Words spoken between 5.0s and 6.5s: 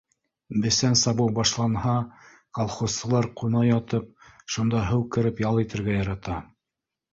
кереп, ял итергә ярата